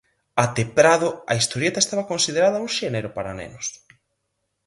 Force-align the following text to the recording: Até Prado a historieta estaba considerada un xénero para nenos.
Até 0.43 0.63
Prado 0.77 1.09
a 1.31 1.33
historieta 1.39 1.79
estaba 1.81 2.09
considerada 2.11 2.63
un 2.65 2.69
xénero 2.77 3.09
para 3.15 3.35
nenos. 3.39 3.67